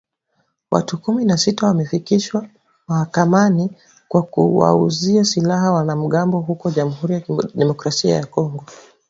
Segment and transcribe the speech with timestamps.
[0.71, 2.49] Watu kumi na sita wamefikishwa
[2.87, 3.77] mahakamani
[4.07, 8.65] kwa kuwauzia silaha wanamgambo huko Jamhuri ya Kidemokrasia ya Kongo